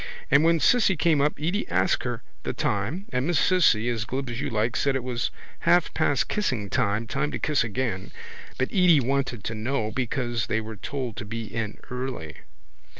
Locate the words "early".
11.91-12.37